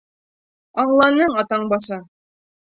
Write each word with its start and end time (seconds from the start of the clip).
Аңланың, 0.85 1.37
атаң 1.45 1.71
башы! 1.77 2.03